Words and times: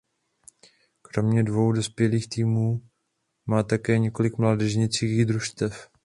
Kromě 1.01 1.43
dvou 1.43 1.71
dospělých 1.71 2.29
týmů 2.29 2.81
má 3.45 3.63
také 3.63 3.99
několik 3.99 4.37
mládežnických 4.37 5.25
družstev. 5.25 5.89